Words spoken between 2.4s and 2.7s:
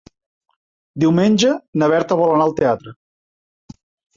al